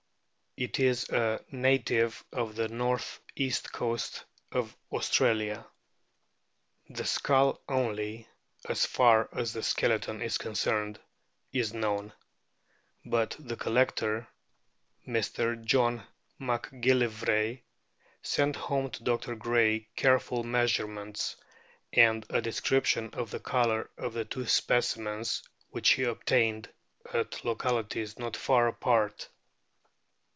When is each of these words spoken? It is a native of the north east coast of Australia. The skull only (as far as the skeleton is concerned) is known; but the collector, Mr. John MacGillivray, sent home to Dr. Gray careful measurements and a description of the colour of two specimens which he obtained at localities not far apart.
It 0.57 0.81
is 0.81 1.09
a 1.09 1.39
native 1.49 2.21
of 2.33 2.55
the 2.57 2.67
north 2.67 3.21
east 3.37 3.71
coast 3.71 4.25
of 4.51 4.75
Australia. 4.91 5.65
The 6.89 7.05
skull 7.05 7.61
only 7.69 8.27
(as 8.67 8.85
far 8.85 9.29
as 9.31 9.53
the 9.53 9.63
skeleton 9.63 10.21
is 10.21 10.37
concerned) 10.37 10.99
is 11.53 11.73
known; 11.73 12.11
but 13.05 13.37
the 13.39 13.55
collector, 13.55 14.27
Mr. 15.07 15.63
John 15.63 16.03
MacGillivray, 16.37 17.61
sent 18.21 18.57
home 18.57 18.89
to 18.89 19.03
Dr. 19.05 19.35
Gray 19.35 19.87
careful 19.95 20.43
measurements 20.43 21.37
and 21.93 22.25
a 22.29 22.41
description 22.41 23.09
of 23.13 23.31
the 23.31 23.39
colour 23.39 23.89
of 23.97 24.29
two 24.29 24.45
specimens 24.47 25.43
which 25.69 25.91
he 25.91 26.03
obtained 26.03 26.67
at 27.13 27.45
localities 27.45 28.19
not 28.19 28.35
far 28.35 28.67
apart. 28.67 29.29